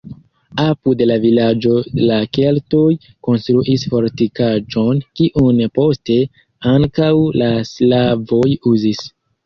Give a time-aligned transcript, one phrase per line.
[0.61, 1.75] Apud la vilaĝo
[2.11, 2.87] la keltoj
[3.29, 6.21] konstruis fortikaĵon, kiun poste
[6.75, 9.11] ankaŭ la slavoj uzis.